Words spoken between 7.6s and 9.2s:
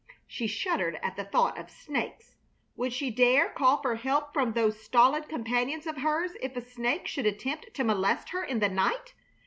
to molest her in the night?